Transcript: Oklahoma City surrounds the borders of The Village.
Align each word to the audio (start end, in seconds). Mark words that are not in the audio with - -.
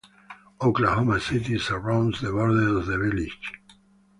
Oklahoma 0.59 1.19
City 1.21 1.59
surrounds 1.59 2.21
the 2.21 2.31
borders 2.31 2.71
of 2.75 2.85
The 2.87 2.97
Village. 2.97 3.39